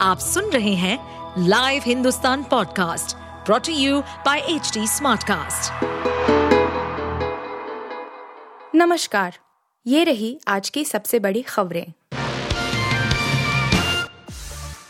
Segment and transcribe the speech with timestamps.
[0.00, 0.98] आप सुन रहे हैं
[1.38, 3.16] live Hindustan podcast
[3.46, 5.72] brought to you by H Smartcast.
[8.74, 9.38] नमस्कार,
[9.86, 11.92] ये रही आज की सबसे बड़ी खबरें।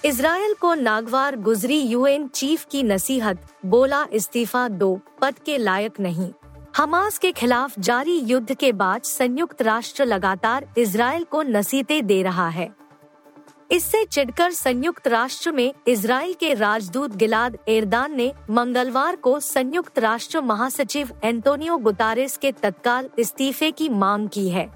[0.04, 6.30] इसराइल को नागवार गुजरी यूएन चीफ की नसीहत, बोला इस्तीफा दो, पद के लायक नहीं।
[6.76, 12.48] हमास के खिलाफ जारी युद्ध के बाद संयुक्त राष्ट्र लगातार इसराइल को नसीहतें दे रहा
[12.48, 12.75] है।
[13.70, 20.40] इससे चिढ़कर संयुक्त राष्ट्र में इसराइल के राजदूत गिलाद एरदान ने मंगलवार को संयुक्त राष्ट्र
[20.40, 24.68] महासचिव एंटोनियो गुतारेस के तत्काल इस्तीफे की मांग की है।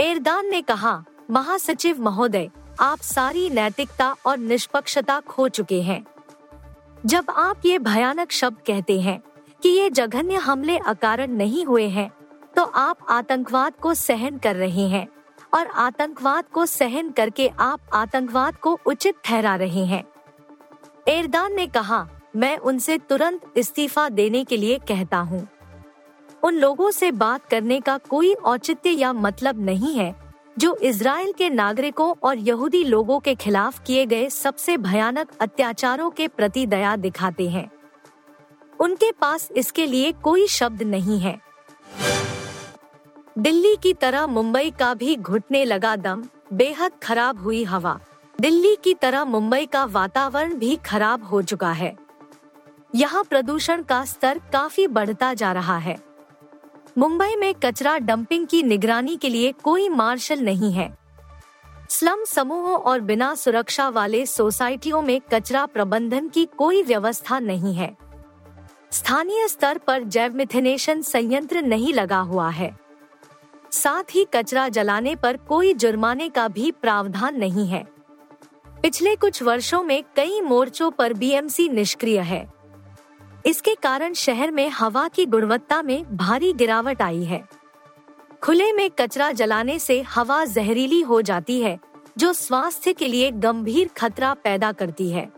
[0.00, 2.50] एरदान ने कहा, महासचिव महोदय,
[2.80, 6.04] आप सारी नैतिकता और निष्पक्षता खो चुके हैं।
[7.06, 9.20] जब आप ये भयानक शब्द कहते हैं
[9.62, 12.10] कि ये जघन्य हमले अकारण नहीं हुए हैं
[12.56, 15.06] तो आप आतंकवाद को सहन कर रहे हैं।
[15.54, 20.04] और आतंकवाद को सहन करके आप आतंकवाद को उचित ठहरा रहे हैं।
[21.08, 25.48] एरदान ने कहा, मैं उनसे तुरंत इस्तीफा देने के लिए कहता हूँ।
[26.42, 30.14] उन लोगों से बात करने का कोई औचित्य या मतलब नहीं है,
[30.58, 36.28] जो इसराइल के नागरिकों और यहूदी लोगों के खिलाफ किए गए सबसे भयानक अत्याचारों के
[36.28, 37.70] प्रति दया दिखाते हैं।
[38.80, 41.45] उनके पास इसके लिए कोई शब्द नहीं है।
[43.38, 48.00] दिल्ली की तरह मुंबई का भी घुटने लगा दम, बेहद खराब हुई हवा।
[48.40, 51.96] दिल्ली की तरह मुंबई का वातावरण भी खराब हो चुका है।
[52.94, 55.98] यहाँ प्रदूषण का स्तर काफ़ी बढ़ता जा रहा है।
[56.98, 60.98] मुंबई में कचरा डंपिंग की निगरानी के लिए कोई मार्शल नहीं है।
[61.90, 67.96] स्लम समूहों और बिना सुरक्षा वाले सोसाइटियों में कचरा प्रबंधन की कोई व्यवस्था नहीं है।
[68.90, 72.85] स्थानीय स्तर पर जैव मिथिनेशन संयंत्र नहीं लगा हुआ है।
[73.72, 77.86] साथ ही कचरा जलाने पर कोई जुर्माने का भी प्रावधान नहीं है।
[78.82, 82.52] पिछले कुछ वर्षों में कई मोर्चों पर बीएमसी निष्क्रिय है।
[83.46, 87.48] इसके कारण शहर में हवा की गुणवत्ता में भारी गिरावट आई है।
[88.42, 91.80] खुले में कचरा जलाने से हवा जहरीली हो जाती है,
[92.18, 95.32] जो स्वास्थ्य के लिए गंभीर खतरा पैदा करती है।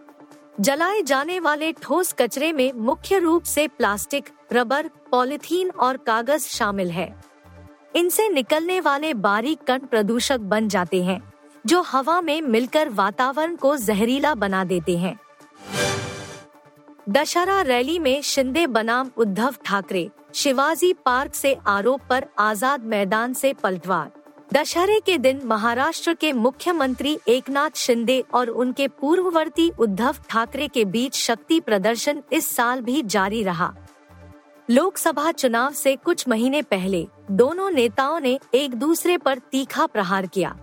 [0.60, 6.90] जलाए जाने वाले ठोस कचरे में मुख्य रूप से प्लास्टिक, रबर, पॉलिथीन और कागज़ शामिल
[6.90, 7.27] है।
[7.94, 11.20] इनसे निकलने वाले बारीक कण प्रदूषक बन जाते हैं,
[11.64, 15.18] जो हवा में मिलकर वातावरण को जहरीला बना देते हैं।
[17.08, 23.52] दशहरा रैली में शिंदे बनाम उद्धव ठाकरे, शिवाजी पार्क से आरोप पर आज़ाद मैदान से
[23.54, 24.10] पलटवार।
[24.52, 31.16] दशहरे के दिन महाराष्ट्र के मुख्यमंत्री एकनाथ शिंदे और उनके पूर्ववर्ती उद्धव ठाकरे के बीच
[31.16, 33.72] शक्ति प्रदर्शन इस साल भी जारी रहा।
[34.68, 40.54] लोकसभा चुनाव से कुछ महीने पहले दोनों नेताओं ने एक दूसरे पर तीखा प्रहार किया,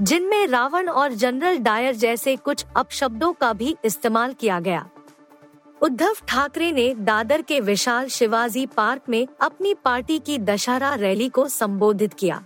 [0.00, 4.84] जिनमें रावण और जनरल डायर जैसे कुछ अपशब्दों का भी इस्तेमाल किया गया।
[5.80, 11.46] उद्धव ठाकरे ने दादर के विशाल शिवाजी पार्क में अपनी पार्टी की दशहरा रैली को
[11.48, 12.42] संबोधित किया।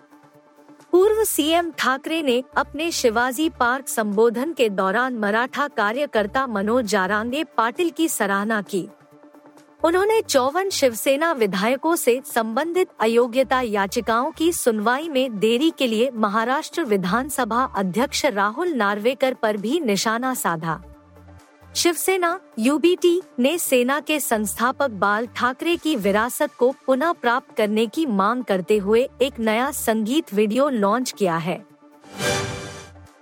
[0.93, 7.91] पूर्व सीएम ठाकरे ने अपने शिवाजी पार्क संबोधन के दौरान मराठा कार्यकर्ता मनोज जारांगे पाटिल
[7.91, 8.87] की सराहना की।
[9.85, 16.85] उन्होंने चौवन शिवसेना विधायकों से संबंधित अयोग्यता याचिकाओं की सुनवाई में देरी के लिए महाराष्ट्र
[16.85, 20.81] विधानसभा अध्यक्ष राहुल नार्वेकर पर भी निशाना साधा।
[21.77, 28.07] शिवसेना यूबीटी ने सेना के संस्थापक बाल ठाकरे की विरासत को पुनः प्राप्त करने की
[28.07, 31.65] मांग करते हुए एक नया संगीत वीडियो लॉन्च किया है।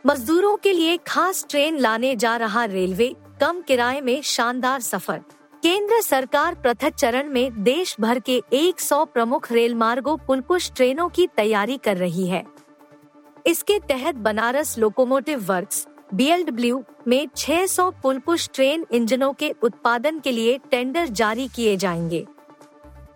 [0.06, 5.20] मजदूरों के लिए खास ट्रेन लाने जा रहा रेलवे, कम किराए में शानदार सफ़र।
[5.62, 11.26] केंद्र सरकार प्रथम चरण में देश भर के 100 प्रमुख रेल मार्गो पुलपुश ट्रेनों की
[11.26, 12.44] तैयारी कर रही है।
[13.46, 20.58] इसके तहत बनारस लोकोमोटिव वर्क्स BLW में 600 पुलपुश ट्रेन इंजनों के उत्पादन के लिए
[20.70, 22.26] टेंडर जारी किए जाएँगे।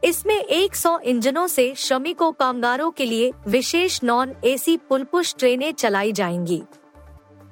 [0.04, 6.62] इसमें 100 इंजनों से श्रमिकों कामगारों के लिए विशेष नॉन एसी पुलपुश ट्रेनें चलाई जाएँगी।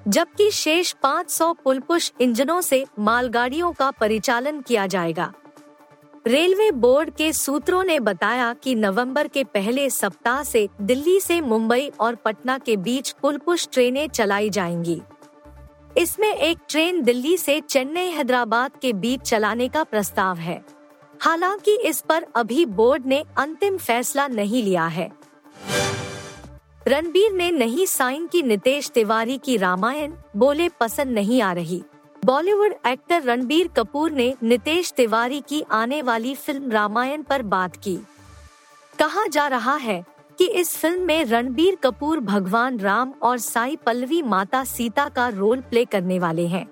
[0.08, 5.32] जबकि शेष 500 पुलपुश इंजनों से मालगाड़ियों का परिचालन किया जाएगा।
[6.26, 11.90] रेलवे बोर्ड के सूत्रों ने बताया कि नवंबर के पहले सप्ताह से दिल्ली से मुंबई
[12.00, 15.02] और पटना के बीच पुलपुश ट्रेनें चलाई जाएँगी।
[15.98, 20.64] इसमें एक ट्रेन दिल्ली से चेन्नई हैदराबाद के बीच चलाने का प्रस्ताव है।
[21.20, 25.19] हालाँकि इस पर अभी बोर्ड ने अंतिम फैसला नहीं लिया है।
[26.88, 31.82] रणबीर ने नहीं साइन की नितेश तिवारी की रामायण बोले पसंद नहीं आ रही।
[32.24, 37.96] बॉलीवुड एक्टर रणबीर कपूर ने नितेश तिवारी की आने वाली फ़िल्म रामायण पर बात की।
[38.98, 40.04] कहा जा रहा है
[40.38, 45.60] कि इस फ़िल्म में रणबीर कपूर भगवान राम और साई पल्लवी माता सीता का रोल
[45.60, 46.66] प्ले करने वाले हैं।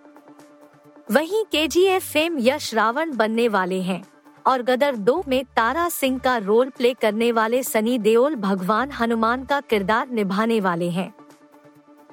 [1.10, 4.02] वहीं के जी फेम यश रावण बनने वाले हैं।
[4.48, 9.44] और गदर दो में तारा सिंह का रोल प्ले करने वाले सनी देओल भगवान हनुमान
[9.44, 11.12] का किरदार निभाने वाले हैं।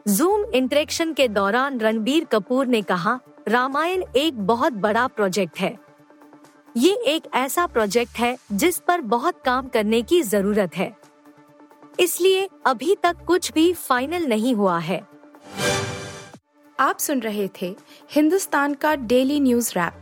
[0.07, 5.77] जूम इंटरेक्शन के दौरान रणबीर कपूर ने कहा, रामायण एक बहुत बड़ा प्रोजेक्ट है।
[6.77, 10.91] ये एक ऐसा प्रोजेक्ट है जिस पर बहुत काम करने की ज़रूरत है।
[11.99, 15.01] इसलिए अभी तक कुछ भी फाइनल नहीं हुआ है।
[16.79, 17.75] आप सुन रहे थे
[18.11, 20.01] हिंदुस्तान का डेली न्यूज़ रैप